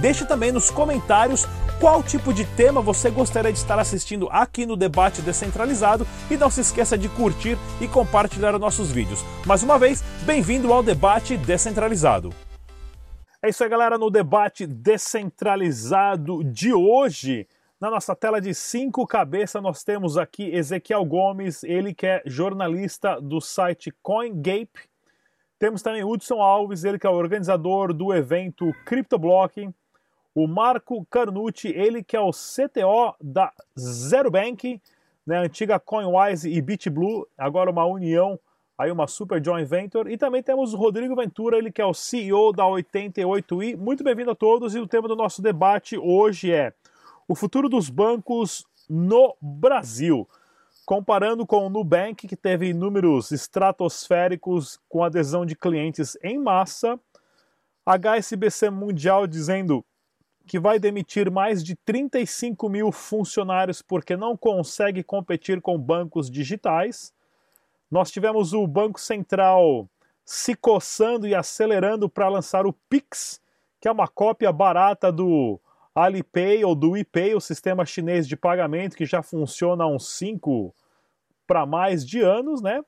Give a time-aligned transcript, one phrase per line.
[0.00, 1.44] Deixe também nos comentários
[1.80, 6.48] qual tipo de tema você gostaria de estar assistindo aqui no Debate Descentralizado e não
[6.50, 9.24] se esqueça de curtir e compartilhar os nossos vídeos.
[9.44, 12.32] Mais uma vez, bem-vindo ao Debate Descentralizado.
[13.42, 17.48] É isso aí, galera, no Debate Descentralizado de hoje.
[17.80, 23.20] Na nossa tela de cinco cabeças, nós temos aqui Ezequiel Gomes, ele que é jornalista
[23.20, 24.88] do site CoinGape.
[25.58, 29.74] Temos também Hudson Alves, ele que é organizador do evento CryptoBlocking
[30.40, 34.80] o Marco Carnucci, ele que é o CTO da Zero Bank,
[35.26, 38.38] né, antiga CoinWise e BitBlue, agora uma união,
[38.78, 40.12] aí uma super joint venture.
[40.12, 43.76] E também temos o Rodrigo Ventura, ele que é o CEO da 88i.
[43.76, 46.72] Muito bem-vindo a todos e o tema do nosso debate hoje é
[47.26, 50.28] o futuro dos bancos no Brasil.
[50.86, 56.96] Comparando com o Nubank, que teve números estratosféricos com adesão de clientes em massa,
[57.84, 59.84] HSBC Mundial dizendo
[60.48, 67.12] que vai demitir mais de 35 mil funcionários porque não consegue competir com bancos digitais.
[67.90, 69.86] Nós tivemos o Banco Central
[70.24, 73.40] se coçando e acelerando para lançar o Pix,
[73.78, 75.60] que é uma cópia barata do
[75.94, 80.74] Alipay ou do iPay, o sistema chinês de pagamento que já funciona há uns 5
[81.46, 82.82] para mais de anos, né?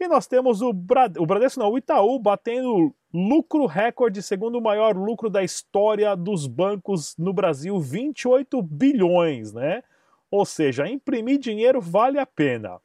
[0.00, 1.16] E nós temos o, Brad...
[1.18, 6.46] o Bradesco, não, o Itaú batendo lucro recorde, segundo o maior lucro da história dos
[6.46, 9.82] bancos no Brasil, 28 bilhões, né?
[10.30, 12.80] Ou seja, imprimir dinheiro vale a pena.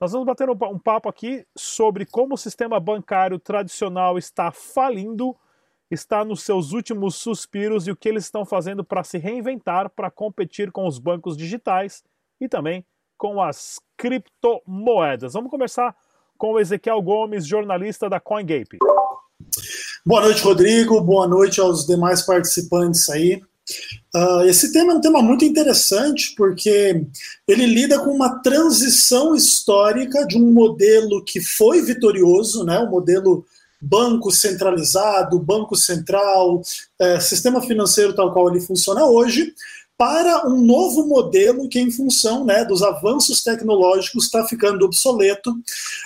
[0.00, 5.36] Nós vamos bater um papo aqui sobre como o sistema bancário tradicional está falindo,
[5.90, 10.10] está nos seus últimos suspiros e o que eles estão fazendo para se reinventar, para
[10.10, 12.02] competir com os bancos digitais
[12.40, 12.84] e também
[13.16, 15.32] com as criptomoedas.
[15.32, 15.96] Vamos começar
[16.36, 18.78] com o Ezequiel Gomes, jornalista da CoinGape.
[20.06, 21.00] Boa noite, Rodrigo.
[21.00, 23.42] Boa noite aos demais participantes aí.
[24.14, 27.04] Uh, esse tema é um tema muito interessante porque
[27.48, 33.44] ele lida com uma transição histórica de um modelo que foi vitorioso, né, o modelo
[33.82, 36.62] banco centralizado, banco central,
[37.00, 39.52] é, sistema financeiro tal qual ele funciona hoje,
[39.98, 45.56] para um novo modelo que, em função né, dos avanços tecnológicos, está ficando obsoleto.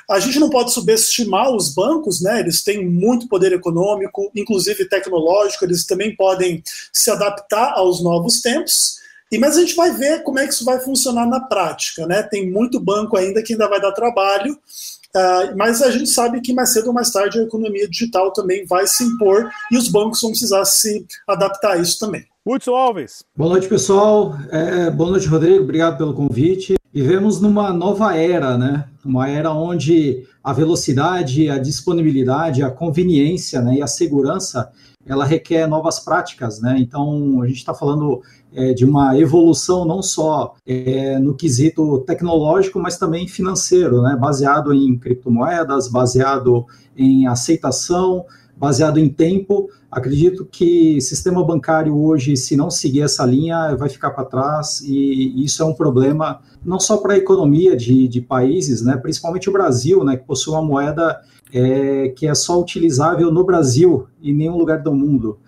[0.08, 5.64] A gente não pode subestimar os bancos, né, eles têm muito poder econômico, inclusive tecnológico,
[5.64, 6.62] eles também podem
[6.92, 9.00] se adaptar aos novos tempos.
[9.30, 12.06] E, mas a gente vai ver como é que isso vai funcionar na prática.
[12.06, 12.22] Né?
[12.22, 16.52] Tem muito banco ainda que ainda vai dar trabalho, uh, mas a gente sabe que
[16.52, 20.20] mais cedo ou mais tarde a economia digital também vai se impor e os bancos
[20.20, 22.29] vão precisar se adaptar a isso também.
[22.46, 23.22] Hudson Alves.
[23.36, 24.34] Boa noite, pessoal.
[24.50, 25.62] É, boa noite, Rodrigo.
[25.62, 26.76] Obrigado pelo convite.
[26.90, 28.88] Vivemos numa nova era, né?
[29.04, 34.70] Uma era onde a velocidade, a disponibilidade, a conveniência né, e a segurança
[35.06, 36.76] ela requer novas práticas, né?
[36.78, 38.22] Então a gente está falando
[38.54, 44.16] é, de uma evolução não só é, no quesito tecnológico, mas também financeiro, né?
[44.18, 48.24] Baseado em criptomoedas, baseado em aceitação,
[48.60, 49.70] baseado em tempo.
[49.90, 55.42] Acredito que sistema bancário hoje, se não seguir essa linha, vai ficar para trás e
[55.42, 59.52] isso é um problema não só para a economia de, de países, né, principalmente o
[59.52, 61.22] Brasil, né, que possui uma moeda
[61.54, 65.38] é, que é só utilizável no Brasil e em nenhum lugar do mundo.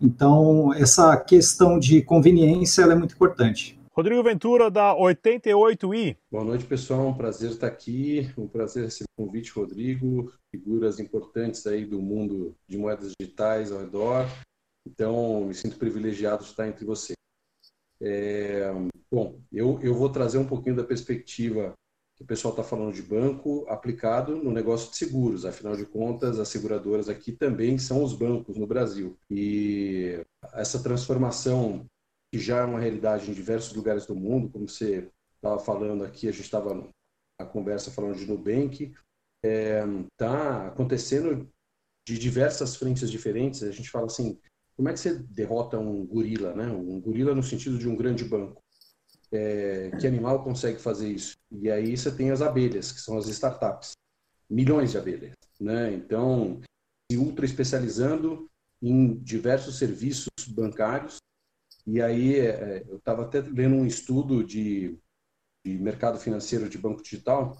[0.00, 3.78] Então, essa questão de conveniência é muito importante.
[3.94, 6.16] Rodrigo Ventura, da 88i.
[6.30, 7.08] Boa noite, pessoal.
[7.08, 8.32] Um prazer estar aqui.
[8.38, 10.32] Um prazer receber o convite, Rodrigo.
[10.50, 14.24] Figuras importantes aí do mundo de moedas digitais ao redor.
[14.86, 17.18] Então, me sinto privilegiado de estar entre vocês.
[18.00, 18.72] É,
[19.10, 21.74] bom, eu, eu vou trazer um pouquinho da perspectiva
[22.16, 25.44] que o pessoal está falando de banco aplicado no negócio de seguros.
[25.44, 29.18] Afinal de contas, as seguradoras aqui também são os bancos no Brasil.
[29.30, 30.18] E
[30.54, 31.84] essa transformação
[32.32, 36.26] que já é uma realidade em diversos lugares do mundo, como você estava falando aqui,
[36.26, 36.88] a gente estava
[37.38, 38.96] na conversa falando de Nubank, está
[39.42, 39.84] é,
[40.16, 41.46] tá acontecendo
[42.08, 43.62] de diversas frentes diferentes.
[43.62, 44.38] A gente fala assim,
[44.74, 46.68] como é que você derrota um gorila, né?
[46.68, 48.62] Um gorila no sentido de um grande banco.
[49.30, 51.36] É, que animal consegue fazer isso?
[51.50, 53.92] E aí você tem as abelhas, que são as startups.
[54.48, 55.92] Milhões de abelhas, né?
[55.92, 56.60] Então,
[57.10, 58.48] se ultra especializando
[58.80, 61.18] em diversos serviços bancários
[61.86, 64.98] E aí é, eu estava até lendo um estudo de,
[65.64, 67.56] de mercado financeiro de banco digital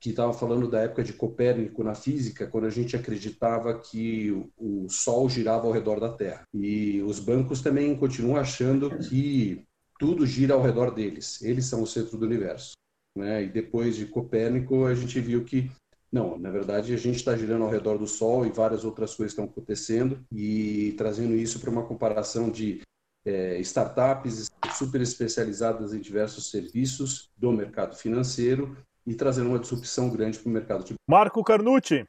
[0.00, 4.88] que estava falando da época de Copérnico na física, quando a gente acreditava que o
[4.88, 6.42] Sol girava ao redor da Terra.
[6.54, 9.62] E os bancos também continuam achando que
[9.98, 11.42] tudo gira ao redor deles.
[11.42, 12.72] Eles são o centro do universo.
[13.14, 13.44] Né?
[13.44, 15.70] E depois de Copérnico, a gente viu que
[16.10, 19.32] não, na verdade a gente está girando ao redor do Sol e várias outras coisas
[19.32, 22.80] estão acontecendo e trazendo isso para uma comparação de
[23.24, 28.76] é, startups super especializadas em diversos serviços do mercado financeiro
[29.06, 30.94] e trazendo uma disrupção grande para o mercado de.
[31.08, 32.06] Marco Carnucci.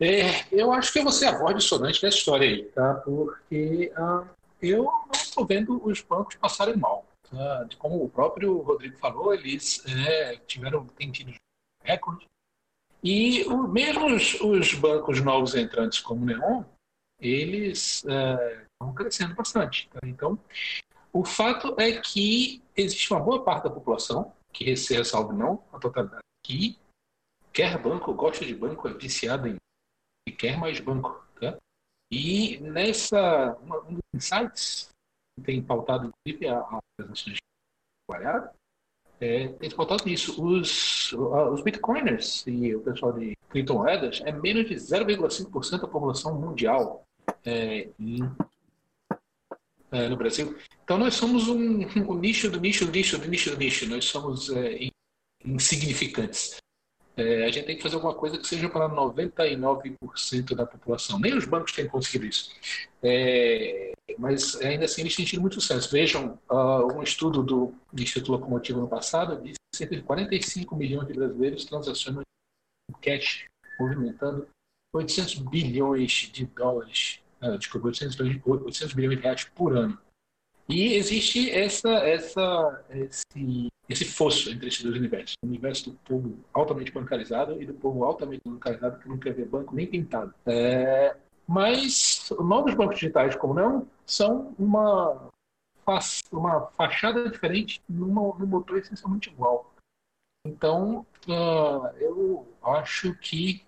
[0.00, 2.94] É, eu acho que eu vou ser a voz dissonante dessa história aí, tá?
[2.94, 4.24] Porque ah,
[4.60, 7.06] eu não estou vendo os bancos passarem mal.
[7.30, 7.68] Tá?
[7.78, 11.32] Como o próprio Rodrigo falou, eles é, tiveram, têm tido
[11.82, 12.28] recorde.
[13.02, 16.62] E o, mesmo os, os, bancos novos entrantes como o Neon,
[17.20, 19.88] eles é, estão crescendo bastante.
[20.04, 20.38] Então,
[21.12, 25.78] o fato é que existe uma boa parte da população, que é salvo não, a
[25.78, 26.78] totalidade, que
[27.52, 29.56] quer banco, gosta de banco, é viciada em
[30.26, 31.24] e quer mais banco.
[31.40, 31.56] Tá?
[32.10, 34.88] E nessa, um dos insights
[35.36, 36.78] que tem pautado, inclusive, a,
[38.08, 38.50] trabalhadas,
[39.20, 40.42] é, tem pautado nisso.
[40.44, 47.04] Os, os bitcoiners e o pessoal de criptomoedas é menos de 0,5% da população mundial
[47.44, 48.18] é, em,
[49.92, 50.56] é, no Brasil.
[50.82, 53.88] Então nós somos um, um, nicho do nicho do nicho do nicho do nicho.
[53.88, 54.88] Nós somos é,
[55.44, 56.56] insignificantes.
[57.14, 61.18] É, a gente tem que fazer alguma coisa que seja para 99% da população.
[61.18, 62.50] Nem os bancos têm conseguido isso.
[63.02, 65.90] É, mas ainda assim eles têm tido muito sucesso.
[65.90, 71.06] Vejam, uh, um estudo do Instituto Locomotivo no passado disse que cerca de 45 milhões
[71.06, 72.22] de brasileiros transacionam
[73.00, 73.46] cash,
[73.78, 74.46] movimentando
[74.94, 77.20] 800 bilhões de dólares,
[77.56, 79.98] desculpa, 800, 800 bilhões de reais por ano.
[80.68, 85.34] E existe essa, essa, esse, esse fosso entre esses dois universos.
[85.42, 89.46] O universo do povo altamente bancarizado e do povo altamente bancarizado que não quer ver
[89.46, 90.32] banco nem pintado.
[90.46, 91.16] É,
[91.46, 95.28] mas novos bancos digitais, como não, são uma,
[96.30, 99.74] uma fachada diferente numa, num motor essencialmente igual.
[100.46, 103.64] Então, uh, eu acho que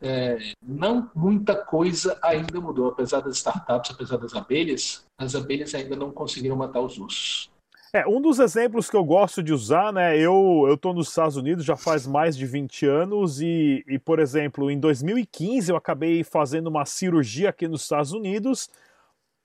[0.00, 5.94] é, não muita coisa ainda mudou, apesar das startups, apesar das abelhas, as abelhas ainda
[5.94, 7.50] não conseguiram matar os ursos.
[7.92, 10.16] É, um dos exemplos que eu gosto de usar, né?
[10.16, 14.20] Eu eu tô nos Estados Unidos já faz mais de 20 anos e, e, por
[14.20, 18.70] exemplo, em 2015 eu acabei fazendo uma cirurgia aqui nos Estados Unidos,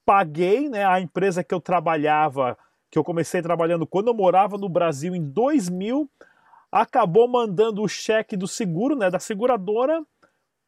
[0.04, 2.56] paguei, né, a empresa que eu trabalhava,
[2.88, 6.08] que eu comecei trabalhando quando eu morava no Brasil em 2000,
[6.70, 10.06] acabou mandando o cheque do seguro, né, da seguradora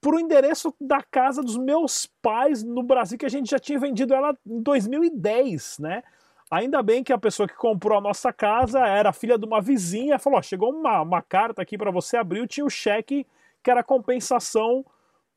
[0.01, 3.79] para o endereço da casa dos meus pais no Brasil, que a gente já tinha
[3.79, 6.03] vendido ela em 2010, né?
[6.51, 10.19] Ainda bem que a pessoa que comprou a nossa casa era filha de uma vizinha,
[10.19, 13.27] falou: chegou uma, uma carta aqui para você abrir, tinha o cheque
[13.63, 14.85] que era compensação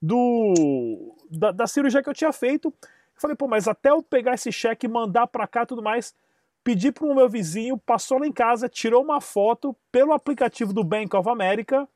[0.01, 2.67] do da, da, cirurgia que eu tinha feito.
[2.67, 6.15] Eu falei, pô, mas até eu pegar esse cheque, mandar para cá tudo mais,
[6.63, 10.83] pedi para o meu vizinho, passou lá em casa, tirou uma foto pelo aplicativo do
[10.83, 11.87] Bank of America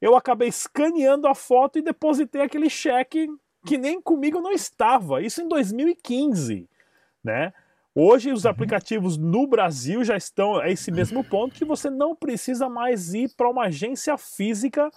[0.00, 3.28] eu acabei escaneando a foto e depositei aquele cheque
[3.64, 5.22] que nem comigo não estava.
[5.22, 6.68] Isso em 2015,
[7.22, 7.52] né?
[7.94, 8.50] Hoje os uhum.
[8.50, 13.32] aplicativos no Brasil já estão a esse mesmo ponto que você não precisa mais ir
[13.36, 14.90] para uma agência física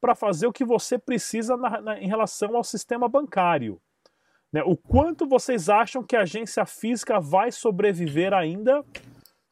[0.00, 3.80] para fazer o que você precisa na, na, em relação ao sistema bancário.
[4.52, 4.62] Né?
[4.64, 8.84] O quanto vocês acham que a agência física vai sobreviver ainda,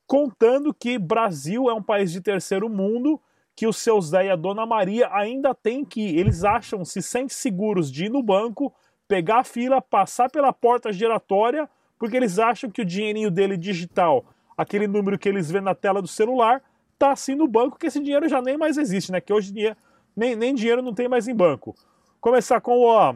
[0.06, 3.18] contando que Brasil é um país de terceiro mundo
[3.60, 7.28] que o seu Zé e a Dona Maria ainda tem que, eles acham, se sentem
[7.28, 8.72] seguros de ir no banco,
[9.06, 14.24] pegar a fila, passar pela porta giratória, porque eles acham que o dinheirinho dele digital,
[14.56, 16.62] aquele número que eles vêem na tela do celular,
[16.98, 19.20] tá assim no banco, que esse dinheiro já nem mais existe, né?
[19.20, 19.76] Que hoje em dia
[20.16, 21.76] nem, nem dinheiro não tem mais em banco.
[22.18, 23.14] Começar com o,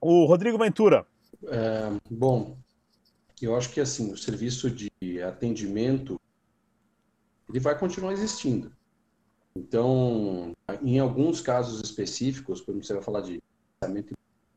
[0.00, 1.06] o Rodrigo Ventura.
[1.46, 2.56] É, bom,
[3.40, 6.20] eu acho que assim, o serviço de atendimento
[7.48, 8.79] ele vai continuar existindo.
[9.56, 13.42] Então, em alguns casos específicos, exemplo, você vai falar de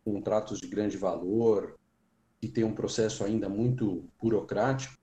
[0.05, 1.75] contratos de grande valor,
[2.41, 4.95] que tem um processo ainda muito burocrático,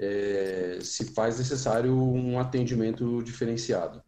[0.00, 4.02] é, se faz necessário um atendimento diferenciado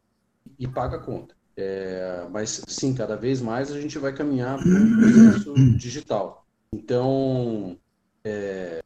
[0.58, 1.34] e paga a conta.
[1.56, 6.46] É, mas sim, cada vez mais a gente vai caminhar para um processo digital.
[6.72, 7.76] Então,
[8.24, 8.80] é,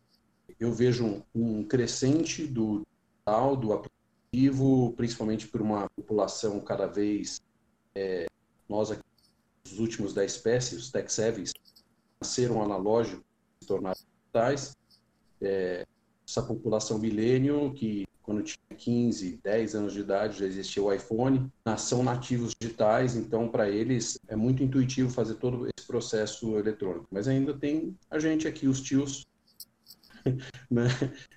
[0.59, 2.83] eu vejo um, um crescente do
[3.25, 4.04] digital, do aplicativo
[4.97, 7.41] principalmente por uma população cada vez.
[7.95, 8.27] É,
[8.69, 9.03] nós aqui,
[9.69, 11.53] nos últimos 10 espécies, os tech savvies,
[12.21, 13.25] nasceram analógicos,
[13.61, 14.77] se tornaram digitais.
[15.41, 15.87] é,
[16.27, 21.53] essa população milênio que quando tinha 15, 10 anos de idade já existia o iPhone,
[21.77, 27.07] são nativos digitais, então para eles é muito intuitivo fazer todo esse processo eletrônico.
[27.11, 29.27] Mas ainda tem a gente aqui, os tios,
[30.71, 30.89] né?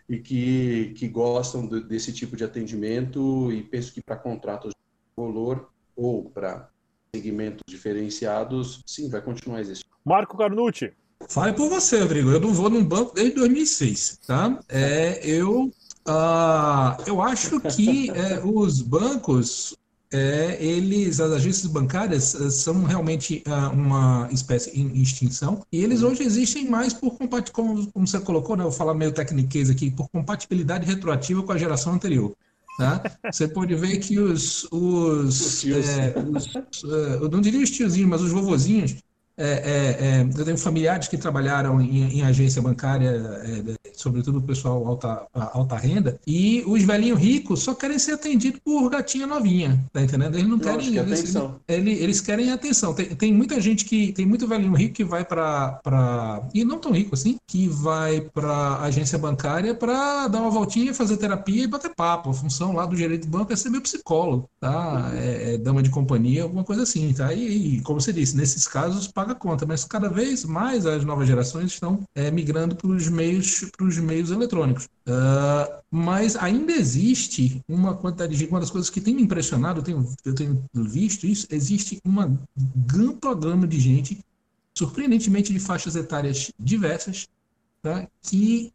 [0.07, 5.21] e que, que gostam de, desse tipo de atendimento e penso que para contratos de
[5.21, 6.69] valor ou para
[7.13, 9.89] segmentos diferenciados, sim, vai continuar existindo.
[10.05, 10.93] Marco Carnucci.
[11.27, 12.29] Fale por você, Rodrigo.
[12.29, 14.59] Eu não vou num banco desde 2006, tá?
[14.69, 15.65] É, eu,
[16.07, 19.75] uh, eu acho que é, os bancos,
[20.11, 26.01] é, eles, as agências bancárias é, são realmente uh, uma espécie em extinção e eles
[26.01, 27.17] hoje existem mais por
[27.51, 28.63] como, como você colocou, né?
[28.63, 32.33] Eu vou falar meio tecniquez aqui, por compatibilidade retroativa com a geração anterior.
[32.77, 33.01] Tá?
[33.31, 38.07] Você pode ver que os, os, os, é, os uh, eu não diria os tiozinhos,
[38.07, 38.97] mas os vovozinhos,
[39.39, 44.41] é, é, é, eu tenho familiares que trabalharam em, em agência bancária, é, sobretudo o
[44.41, 49.85] pessoal alta, alta renda, e os velhinhos ricos só querem ser atendidos por gatinha novinha,
[49.93, 50.35] tá entendendo?
[50.35, 50.91] Eles não querem.
[50.91, 51.35] Que eles,
[51.67, 52.93] eles, eles, querem atenção.
[52.93, 54.11] Tem, tem muita gente que.
[54.13, 55.79] Tem muito velhinho rico que vai para.
[56.53, 61.17] E não tão rico assim, que vai para agência bancária para dar uma voltinha, fazer
[61.17, 62.31] terapia e bater papo.
[62.31, 65.11] A função lá do gerente do banco é ser meu psicólogo, tá?
[65.11, 65.17] Uhum.
[65.17, 67.33] É, é, dama de companhia, alguma coisa assim, tá?
[67.33, 71.27] E, e como você disse, nesses casos, paga conta, mas cada vez mais as novas
[71.27, 74.85] gerações estão é, migrando para os meios, os meios eletrônicos.
[75.07, 79.83] Uh, mas ainda existe uma quantidade de uma das coisas que tem me impressionado, eu
[79.83, 82.37] tenho, eu tenho visto isso, existe uma
[82.95, 84.19] ampla gama de gente,
[84.73, 87.27] surpreendentemente de faixas etárias diversas,
[87.81, 88.73] tá, que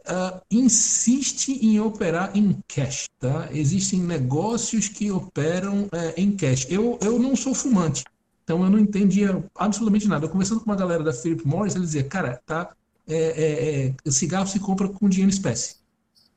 [0.00, 3.06] Uh, insiste em operar em cash.
[3.18, 3.50] Tá?
[3.52, 6.66] Existem negócios que operam uh, em cash.
[6.70, 8.02] Eu, eu não sou fumante,
[8.50, 10.26] então eu não entendia absolutamente nada.
[10.26, 12.72] Eu conversando com uma galera da Philip Morris, ele dizia, cara, tá,
[13.06, 15.76] é, é, é, cigarro se compra com dinheiro em espécie.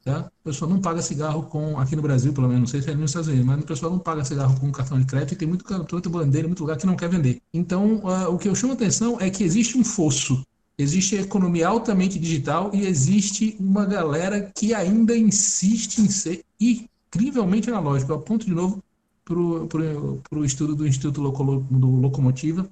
[0.05, 0.29] Tá?
[0.41, 2.93] O pessoal não paga cigarro com, aqui no Brasil, pelo menos, não sei se é
[2.93, 5.47] nos Estados Unidos, mas o pessoal não paga cigarro com cartão de crédito e tem
[5.47, 7.41] muito muito bandeira, muito lugar que não quer vender.
[7.51, 10.45] Então, uh, o que eu chamo a atenção é que existe um fosso,
[10.77, 17.71] existe a economia altamente digital e existe uma galera que ainda insiste em ser incrivelmente
[17.71, 18.83] analógico, a ponto, de novo,
[19.25, 22.69] para o estudo do Instituto Loco, do Locomotiva,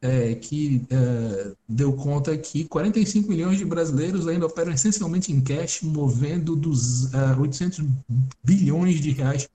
[0.00, 5.80] é, que é, deu conta que 45 milhões de brasileiros ainda operam essencialmente em cash,
[5.82, 7.84] movendo dos uh, 800
[8.42, 9.48] bilhões de reais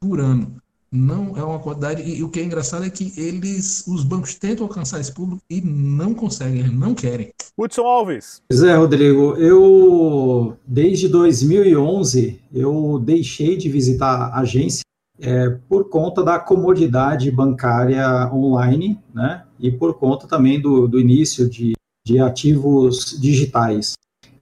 [0.00, 0.56] por ano.
[0.92, 2.02] Não é uma quantidade.
[2.02, 5.42] E, e o que é engraçado é que eles, os bancos tentam alcançar esse público
[5.48, 7.32] e não conseguem, não querem.
[7.56, 8.42] Hudson Alves.
[8.48, 9.34] Pois é, Rodrigo.
[9.36, 14.82] Eu, desde 2011, eu deixei de visitar agência
[15.20, 19.44] é, por conta da comodidade bancária online, né?
[19.58, 21.72] E por conta também do, do início de,
[22.06, 23.94] de ativos digitais.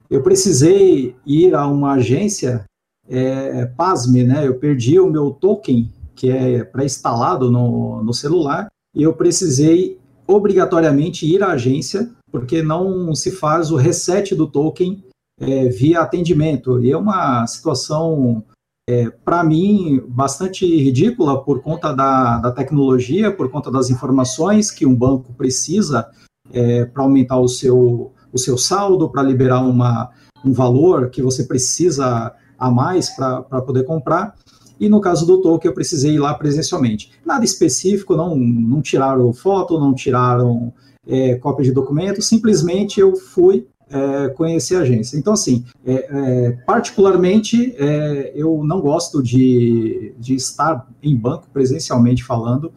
[0.09, 2.65] Eu precisei ir a uma agência,
[3.09, 4.47] é, pasme, né?
[4.47, 11.25] Eu perdi o meu token, que é pré-instalado no, no celular, e eu precisei obrigatoriamente
[11.25, 15.03] ir à agência, porque não se faz o reset do token
[15.39, 16.81] é, via atendimento.
[16.83, 18.43] E é uma situação
[18.87, 24.85] é, para mim, bastante ridícula por conta da, da tecnologia, por conta das informações que
[24.85, 26.07] um banco precisa
[26.53, 30.11] é, para aumentar o seu, o seu saldo, para liberar uma,
[30.43, 34.35] um valor que você precisa a mais para poder comprar.
[34.79, 37.11] E no caso do token, eu precisei ir lá presencialmente.
[37.25, 40.71] Nada específico, não, não tiraram foto, não tiraram
[41.07, 45.17] é, cópia de documento, simplesmente eu fui é, conhecer a agência.
[45.17, 52.21] Então, assim, é, é, particularmente, é, eu não gosto de, de estar em banco presencialmente
[52.21, 52.73] falando.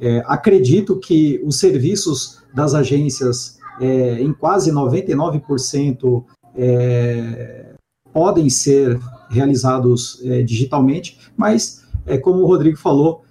[0.00, 6.24] É, acredito que os serviços das agências, é, em quase 99%,
[8.12, 9.00] podem ser
[9.30, 11.82] realizados digitalmente, mas,
[12.20, 13.24] como o Rodrigo falou,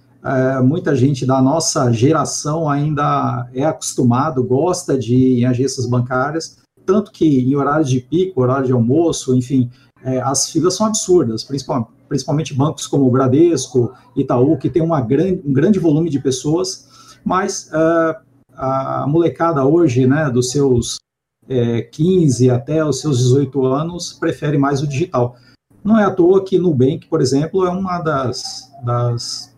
[0.64, 7.12] muita gente da nossa geração ainda é acostumado, gosta de ir em agências bancárias, tanto
[7.12, 9.70] que em horários de pico, horário de almoço, enfim,
[10.04, 15.00] é, as filas são absurdas, principalmente, principalmente bancos como o Bradesco, Itaú, que tem uma
[15.00, 18.20] grande, um grande volume de pessoas, mas uh,
[18.54, 20.98] a molecada hoje, né, dos seus
[21.48, 25.36] é, 15 até os seus 18 anos, prefere mais o digital.
[25.82, 29.56] Não é à toa que Nubank, por exemplo, é uma das, das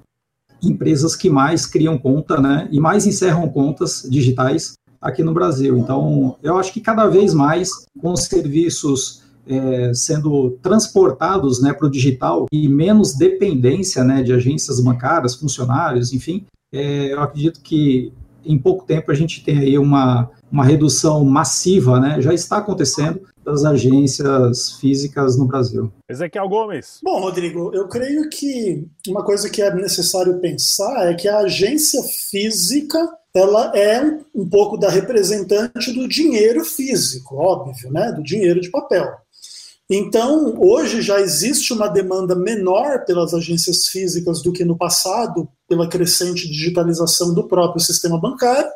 [0.63, 4.75] empresas que mais criam conta, né, e mais encerram contas digitais
[5.05, 5.77] aqui no Brasil.
[5.77, 7.71] Então, eu acho que cada vez mais,
[8.01, 14.33] com os serviços é, sendo transportados né, para o digital e menos dependência né, de
[14.33, 18.11] agências bancárias, funcionários, enfim, é, eu acredito que
[18.47, 22.21] em pouco tempo a gente tem aí uma, uma redução massiva, né?
[22.21, 25.91] Já está acontecendo das agências físicas no Brasil.
[26.09, 27.01] Ezequiel Gomes.
[27.03, 32.03] Bom, Rodrigo, eu creio que uma coisa que é necessário pensar é que a agência
[32.31, 32.99] física
[33.35, 34.01] ela é
[34.33, 38.13] um pouco da representante do dinheiro físico, óbvio, né?
[38.13, 39.13] Do dinheiro de papel.
[39.91, 45.89] Então, hoje já existe uma demanda menor pelas agências físicas do que no passado, pela
[45.89, 48.71] crescente digitalização do próprio sistema bancário.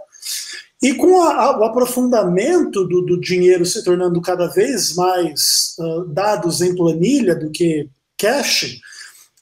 [0.82, 6.04] E com a, a, o aprofundamento do, do, dinheiro se tornando cada vez mais uh,
[6.06, 8.78] dados em planilha do que cash,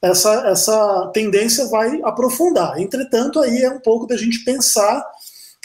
[0.06, 2.80] essa, essa tendência vai aprofundar.
[2.80, 5.04] Entretanto, aí é um pouco da gente pensar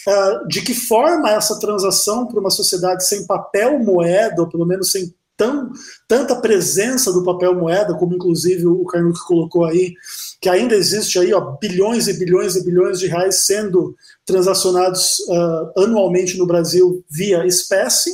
[0.08, 4.92] uh, de que forma essa transação para uma sociedade sem papel moeda, ou pelo menos
[4.92, 5.72] sem tão,
[6.08, 9.94] tanta presença do papel moeda, como inclusive o Carnucci colocou aí,
[10.40, 15.82] que ainda existe aí ó, bilhões e bilhões e bilhões de reais sendo transacionados uh,
[15.84, 18.12] anualmente no Brasil via espécie.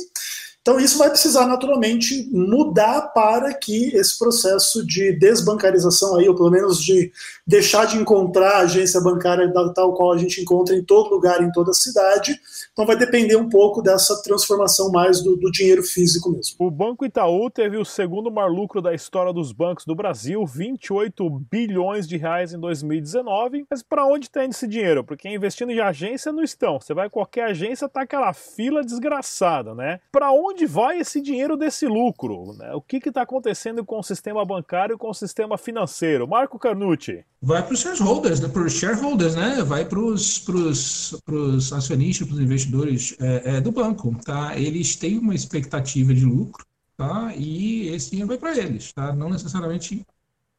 [0.68, 6.50] Então, isso vai precisar naturalmente mudar para que esse processo de desbancarização, aí, ou pelo
[6.50, 7.10] menos de
[7.46, 11.50] deixar de encontrar a agência bancária tal qual a gente encontra em todo lugar, em
[11.52, 12.38] toda cidade.
[12.70, 16.56] Então, vai depender um pouco dessa transformação mais do, do dinheiro físico mesmo.
[16.58, 21.30] O Banco Itaú teve o segundo maior lucro da história dos bancos do Brasil, 28
[21.50, 23.64] bilhões de reais em 2019.
[23.70, 25.02] Mas para onde está indo esse dinheiro?
[25.02, 26.78] Porque investindo em agência não estão.
[26.78, 30.00] Você vai qualquer agência, tá aquela fila desgraçada, né?
[30.12, 32.52] Para onde onde vai esse dinheiro desse lucro?
[32.54, 32.74] Né?
[32.74, 36.26] O que está acontecendo com o sistema bancário e com o sistema financeiro?
[36.26, 37.24] Marco Carnucci.
[37.40, 38.48] Vai para os shareholders, né?
[38.48, 39.62] para os shareholders, né?
[39.62, 44.12] vai para os acionistas, para os investidores é, é, do banco.
[44.24, 44.58] Tá?
[44.58, 47.32] Eles têm uma expectativa de lucro tá?
[47.36, 48.92] e esse dinheiro vai para eles.
[48.92, 49.14] Tá?
[49.14, 50.04] Não necessariamente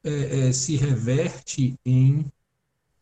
[0.02, 2.26] é, é se reverte em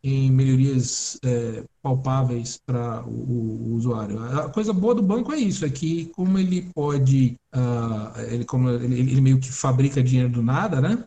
[0.07, 4.23] em melhorias é, palpáveis para o, o, usuário.
[4.23, 8.69] A coisa boa do banco é isso, é que como ele pode, uh, ele, como
[8.69, 11.03] ele, ele, meio que fabrica dinheiro do nada, né?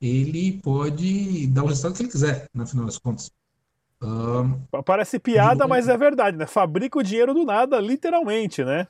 [0.00, 3.30] Ele pode dar o resultado que ele quiser, no final das contas.
[4.02, 6.46] Uh, Parece piada, mas é verdade, né?
[6.46, 8.88] Fabrica o dinheiro do nada, literalmente, né?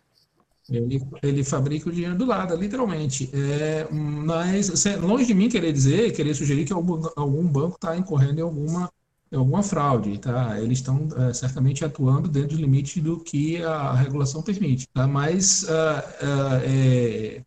[0.68, 3.28] Ele, ele fabrica o dinheiro do nada, literalmente.
[3.34, 8.38] É, mas longe de mim querer dizer, querer sugerir que algum, algum banco está incorrendo
[8.38, 8.88] em alguma
[9.36, 10.60] alguma fraude, tá?
[10.60, 15.06] Eles estão é, certamente atuando dentro do limite do que a regulação permite, tá?
[15.06, 17.42] Mas uh, uh, é,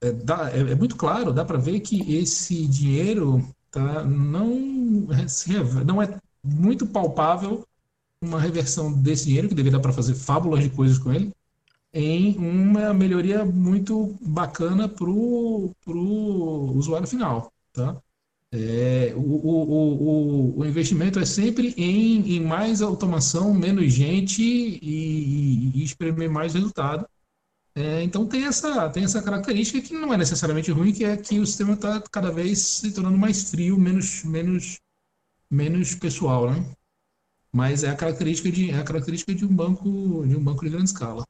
[0.00, 4.50] é, dá, é, é, muito claro, dá para ver que esse dinheiro tá, não,
[5.86, 7.66] não é muito palpável
[8.20, 11.32] uma reversão desse dinheiro, que deveria dar para fazer fábulas de coisas com ele,
[11.92, 15.72] em uma melhoria muito bacana para o
[16.74, 17.96] usuário final, tá?
[18.56, 25.72] É, o, o, o, o, investimento é sempre em, em, mais automação, menos gente e,
[25.74, 27.04] e espremer mais resultado.
[27.74, 31.40] É, então tem essa, tem essa característica que não é necessariamente ruim, que é que
[31.40, 34.78] o sistema está cada vez se tornando mais frio, menos, menos,
[35.50, 36.64] menos pessoal, né?
[37.52, 40.70] Mas é a característica de, é a característica de um banco de um banco de
[40.70, 41.24] grande escala.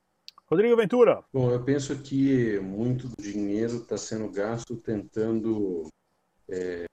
[0.46, 1.24] Rodrigo Ventura.
[1.32, 5.88] Bom, eu penso que muito do dinheiro está sendo gasto tentando
[6.50, 6.84] é,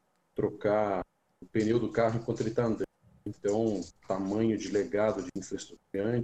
[0.42, 1.06] trocar
[1.40, 2.88] o pneu do carro enquanto ele está andando.
[3.24, 6.20] Então, tamanho de legado de infraestrutura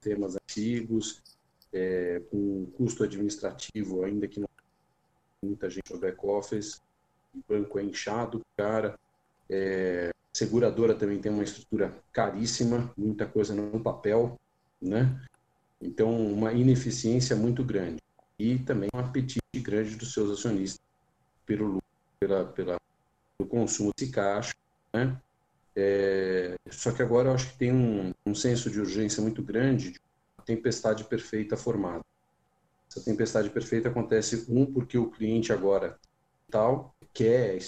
[0.00, 1.20] temas antigos,
[1.72, 4.48] é, com custo administrativo ainda que não
[5.42, 6.80] muita gente no back-office,
[7.34, 8.96] o banco é inchado, cara,
[9.50, 14.38] é, seguradora também tem uma estrutura caríssima, muita coisa no papel,
[14.80, 15.20] né?
[15.80, 18.00] Então, uma ineficiência muito grande.
[18.38, 20.80] E também um apetite grande dos seus acionistas
[21.44, 21.80] pelo
[22.18, 22.76] pela, pela
[23.38, 24.54] do consumo desse caixa,
[24.92, 25.20] né?
[25.74, 29.92] É, só que agora eu acho que tem um, um senso de urgência muito grande
[29.92, 30.00] de
[30.44, 32.02] tempestade perfeita formada.
[32.90, 35.98] Essa tempestade perfeita acontece, um, porque o cliente agora
[36.50, 37.58] tal quer,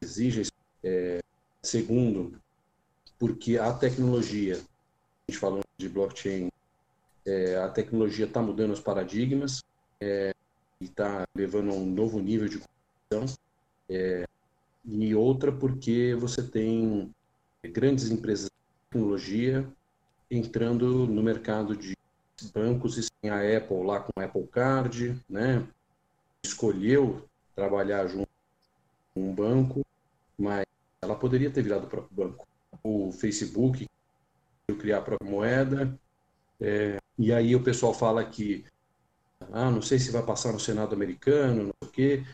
[0.00, 0.48] exige,
[0.84, 1.20] é,
[1.62, 2.40] segundo,
[3.18, 6.48] porque a tecnologia, a gente falando de blockchain,
[7.24, 9.64] é, a tecnologia está mudando os paradigmas
[10.00, 10.34] é,
[10.80, 13.36] e está levando a um novo nível de computação.
[13.88, 14.26] É,
[14.84, 17.10] e outra porque você tem
[17.64, 19.66] grandes empresas de tecnologia
[20.30, 21.96] entrando no mercado de
[22.52, 25.66] bancos e tem a Apple lá com o Apple Card, né?
[26.44, 28.28] Escolheu trabalhar junto
[29.14, 29.86] com um banco,
[30.36, 30.66] mas
[31.00, 32.46] ela poderia ter virado o próprio banco.
[32.82, 33.86] O Facebook
[34.78, 35.98] criar a própria moeda,
[36.60, 38.64] é, e aí o pessoal fala que
[39.52, 42.26] ah, não sei se vai passar no Senado americano, não sei o quê,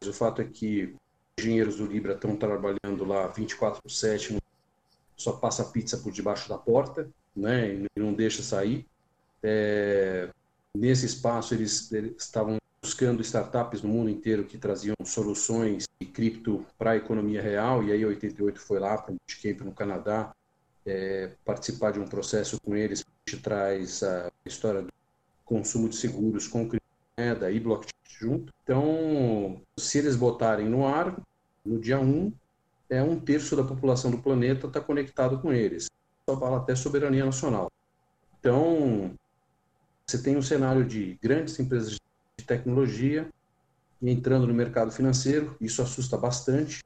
[0.00, 0.94] mas o fato é que
[1.38, 4.38] engenheiros do Libra estão trabalhando lá 24 por 7 no
[5.16, 8.86] só passa pizza por debaixo da porta, né, e não deixa sair.
[9.42, 10.28] É,
[10.72, 16.64] nesse espaço, eles, eles estavam buscando startups no mundo inteiro que traziam soluções de cripto
[16.78, 20.32] para a economia real, e aí 88 foi lá para um bootcamp no Canadá,
[20.86, 24.92] é, participar de um processo com eles, gente traz a história do
[25.44, 28.52] consumo de seguros com criptomoeda e blockchain junto.
[28.62, 31.16] Então, se eles botarem no ar,
[31.68, 32.32] no dia 1,
[32.90, 35.86] é um terço da população do planeta está conectado com eles.
[36.28, 37.70] Só fala até soberania nacional.
[38.40, 39.12] Então,
[40.06, 43.28] você tem um cenário de grandes empresas de tecnologia
[44.00, 46.80] entrando no mercado financeiro, isso assusta bastante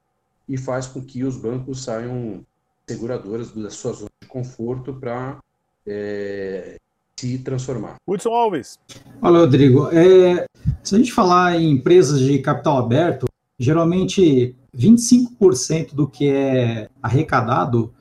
[0.49, 2.45] e faz com que os bancos saiam
[2.89, 5.39] seguradoras da sua zona de conforto para
[5.87, 6.77] é,
[7.17, 7.97] se transformar.
[8.09, 8.79] Hudson Alves.
[9.21, 10.47] Olha, Rodrigo, é,
[10.83, 13.27] se a gente falar em empresas de capital aberto,
[13.59, 17.93] geralmente 25% do que é arrecadado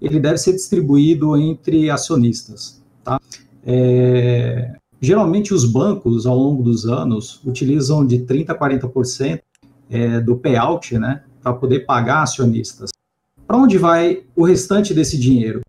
[0.00, 2.82] ele deve ser distribuído entre acionistas.
[3.04, 3.20] Tá?
[3.64, 9.40] É, geralmente os bancos, ao longo dos anos, utilizam de 30% a 40%
[9.90, 12.90] é, do payout né, para poder pagar acionistas.
[13.46, 15.60] Para onde vai o restante desse dinheiro?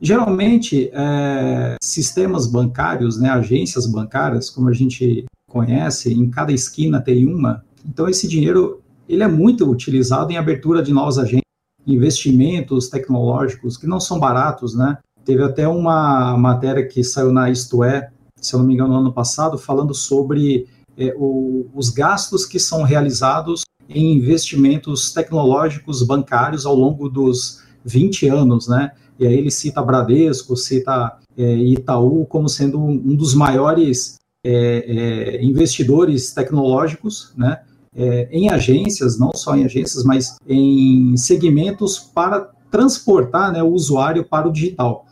[0.00, 7.26] Geralmente, é, sistemas bancários, né, agências bancárias, como a gente conhece, em cada esquina tem
[7.26, 7.64] uma.
[7.86, 11.42] Então, esse dinheiro ele é muito utilizado em abertura de novas agências,
[11.86, 14.98] investimentos tecnológicos que não são baratos, né?
[15.24, 19.00] Teve até uma matéria que saiu na Isto É, se eu não me engano, no
[19.00, 26.64] ano passado, falando sobre é, o, os gastos que são realizados em investimentos tecnológicos bancários
[26.64, 28.92] ao longo dos 20 anos, né?
[29.18, 35.44] E aí ele cita Bradesco, cita é, Itaú como sendo um, dos maiores é, é
[35.44, 37.60] investidores tecnológicos, né?
[37.96, 44.24] É, em agências, não só em agências, mas em segmentos para transportar né, o usuário
[44.24, 45.06] para o digital.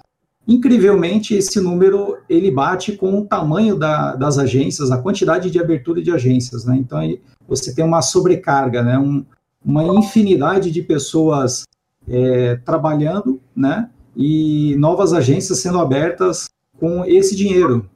[0.47, 6.03] Incrivelmente, esse número ele bate com o tamanho da, das agências, a quantidade de abertura
[6.03, 6.64] de agências.
[6.64, 6.77] Né?
[6.77, 6.99] Então,
[7.47, 8.99] você tem uma sobrecarga, né?
[8.99, 9.25] Um,
[9.64, 11.62] uma infinidade de pessoas
[12.09, 13.88] é, trabalhando né?
[14.16, 17.88] e novas agências sendo abertas com esse dinheiro.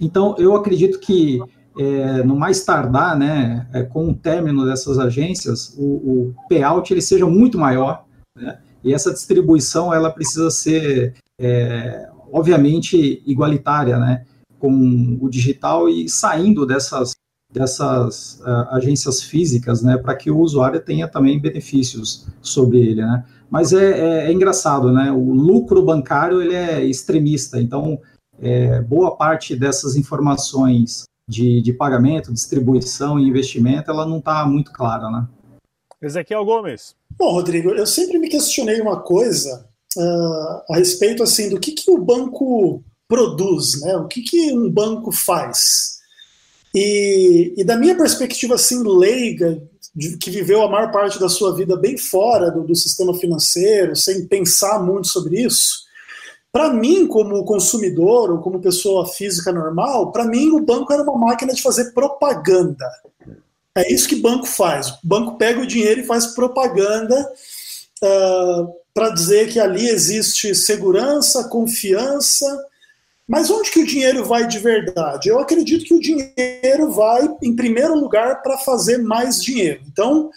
[0.00, 1.40] Então, eu acredito que
[1.78, 7.00] é, no mais tardar, né, é, com o término dessas agências, o, o payout ele
[7.00, 8.04] seja muito maior,
[8.36, 14.24] né, e essa distribuição ela precisa ser, é, obviamente, igualitária, né,
[14.58, 17.12] com o digital e saindo dessas
[17.52, 23.26] dessas uh, agências físicas, né, para que o usuário tenha também benefícios sobre ele, né.
[23.50, 28.00] Mas é, é, é engraçado, né, o lucro bancário ele é extremista, então
[28.88, 35.10] boa parte dessas informações de, de pagamento, distribuição e investimento, ela não está muito clara,
[35.10, 35.26] né?
[36.00, 36.94] Ezequiel Gomes.
[37.16, 39.66] Bom, Rodrigo, eu sempre me questionei uma coisa
[39.96, 43.96] uh, a respeito assim do que, que o banco produz, né?
[43.96, 45.98] O que, que um banco faz?
[46.74, 49.62] E, e da minha perspectiva assim leiga,
[49.94, 53.94] de, que viveu a maior parte da sua vida bem fora do, do sistema financeiro,
[53.94, 55.82] sem pensar muito sobre isso,
[56.52, 61.16] para mim, como consumidor ou como pessoa física normal, para mim o banco era uma
[61.16, 62.86] máquina de fazer propaganda.
[63.74, 64.90] É isso que banco faz.
[64.90, 67.18] O banco pega o dinheiro e faz propaganda
[68.02, 72.46] uh, ah, para dizer que ali existe segurança, confiança.
[73.26, 75.30] Mas onde que o dinheiro vai de verdade?
[75.30, 79.80] Eu acredito que o dinheiro vai, em primeiro lugar, para fazer mais dinheiro.
[79.90, 80.30] Então,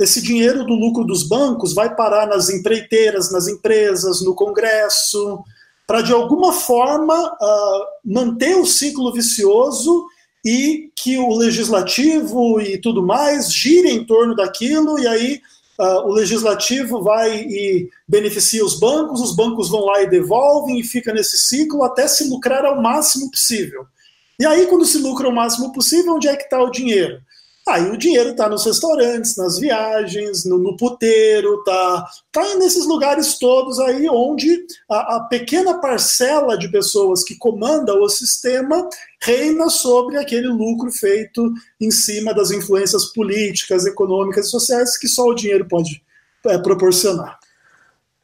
[0.00, 5.44] esse dinheiro do lucro dos bancos vai parar nas empreiteiras, nas empresas, no Congresso,
[5.90, 10.06] para de alguma forma uh, manter o ciclo vicioso
[10.46, 15.40] e que o legislativo e tudo mais gire em torno daquilo, e aí
[15.80, 20.84] uh, o legislativo vai e beneficia os bancos, os bancos vão lá e devolvem, e
[20.84, 23.84] fica nesse ciclo até se lucrar ao máximo possível.
[24.38, 27.20] E aí, quando se lucra o máximo possível, onde é que está o dinheiro?
[27.68, 33.38] Aí o dinheiro está nos restaurantes, nas viagens, no, no puteiro, tá, tá nesses lugares
[33.38, 38.88] todos aí onde a, a, pequena parcela de pessoas que comanda o sistema
[39.22, 45.26] reina sobre aquele lucro feito em cima das influências políticas, econômicas e sociais que só
[45.26, 46.02] o dinheiro pode
[46.46, 47.38] é, proporcionar.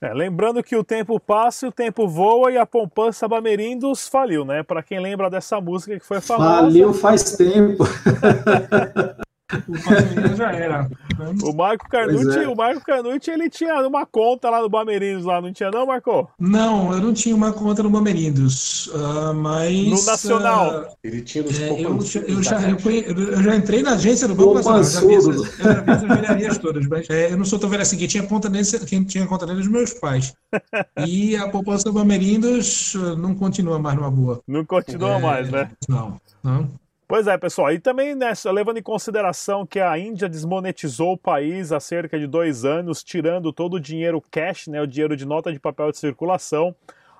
[0.00, 4.62] É, lembrando que o tempo passa, o tempo voa e a poupança Bamerindos faliu, né?
[4.62, 6.62] Para quem lembra dessa música que foi famosa.
[6.62, 7.84] Faliu faz tempo.
[9.52, 10.88] O já era.
[11.42, 12.48] O Marco Carnucci, é.
[12.48, 16.28] o Marco Carnucci, ele tinha uma conta lá no Bamerindos, lá, não tinha não, Marco?
[16.38, 19.88] Não, eu não tinha uma conta no Bamerindos, uh, mas...
[19.88, 20.82] No Nacional.
[20.82, 24.34] Uh, ele tinha nos é, eu, eu, já, eu, eu, já entrei na agência do
[24.34, 27.82] Banco Nacional, eu já vi essas velharias todas, mas é, eu não sou tão velho
[27.82, 30.34] assim, quem tinha conta nesse, quem tinha conta nele os meus pais.
[31.06, 34.40] E a população do Bamerindos uh, não continua mais numa boa.
[34.46, 35.70] Não continua é, mais, né?
[35.88, 36.70] Não, não.
[37.08, 37.72] Pois é, pessoal.
[37.72, 42.26] E também, né, levando em consideração que a Índia desmonetizou o país há cerca de
[42.26, 45.98] dois anos, tirando todo o dinheiro cash, né, o dinheiro de nota de papel de
[45.98, 46.74] circulação,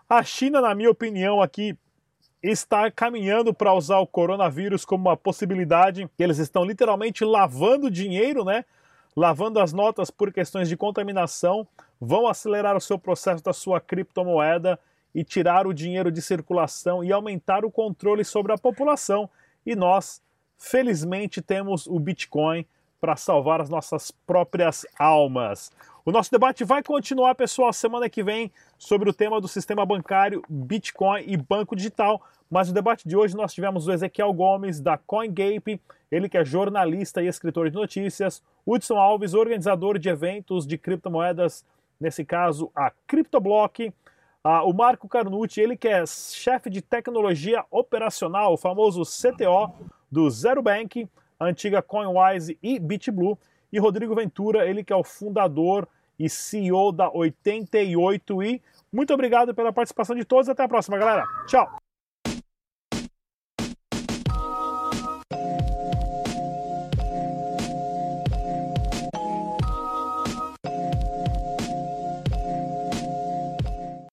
[0.09, 1.77] a China, na minha opinião, aqui
[2.42, 6.09] está caminhando para usar o coronavírus como uma possibilidade.
[6.18, 8.64] Eles estão literalmente lavando dinheiro, né?
[9.16, 11.66] Lavando as notas por questões de contaminação,
[12.01, 14.79] vão acelerar o seu processo da sua criptomoeda
[15.14, 19.29] e tirar o dinheiro de circulação e aumentar o controle sobre a população
[19.66, 20.22] e nós,
[20.57, 22.64] felizmente, temos o Bitcoin
[23.00, 25.70] para salvar as nossas próprias almas.
[26.05, 30.42] O nosso debate vai continuar, pessoal, semana que vem sobre o tema do sistema bancário,
[30.48, 32.22] Bitcoin e banco digital.
[32.48, 36.44] Mas no debate de hoje nós tivemos o Ezequiel Gomes da CoinGape, ele que é
[36.44, 41.64] jornalista e escritor de notícias, Hudson Alves, organizador de eventos de criptomoedas,
[42.00, 43.92] nesse caso a CryptoBlock,
[44.49, 49.75] ah, o Marco Carnucci, ele que é chefe de tecnologia operacional, o famoso CTO
[50.09, 51.09] do Zero Bank,
[51.41, 53.37] antiga CoinWise e BitBlue.
[53.73, 58.63] E Rodrigo Ventura, ele que é o fundador e CEO da 88i.
[58.93, 60.49] Muito obrigado pela participação de todos.
[60.49, 61.25] Até a próxima, galera.
[61.49, 61.86] Tchau!